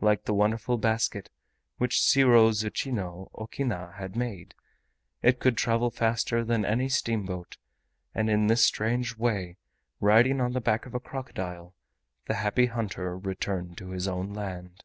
[0.00, 1.30] Like the wonderful basket
[1.78, 4.56] which Shiwozuchino Okina had made,
[5.22, 7.56] it could travel faster than any steamboat,
[8.12, 9.58] and in this strange way,
[10.00, 11.72] riding on the back of a crocodile,
[12.26, 14.82] the Happy Hunter returned to his own land.